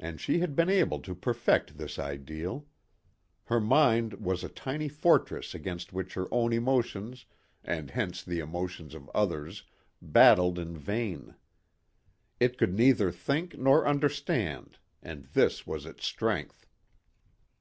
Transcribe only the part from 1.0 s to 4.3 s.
perfect this ideal. Her mind